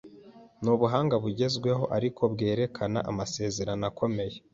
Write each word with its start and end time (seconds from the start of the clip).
Nubuhanga 0.63 1.15
bugezweho 1.23 1.83
ariko 1.97 2.21
bwerekana 2.33 2.99
amasezerano 3.11 3.83
akomeye. 3.91 4.37